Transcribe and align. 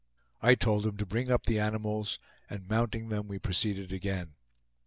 I 0.41 0.55
told 0.55 0.87
him 0.87 0.97
to 0.97 1.05
bring 1.05 1.29
up 1.29 1.43
the 1.43 1.59
animals, 1.59 2.17
and 2.49 2.67
mounting 2.67 3.09
them 3.09 3.27
we 3.27 3.37
proceeded 3.37 3.91
again. 3.91 4.33